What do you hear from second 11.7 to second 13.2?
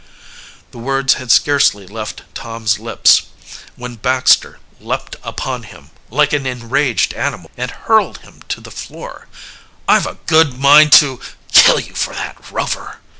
you for that, Rover!"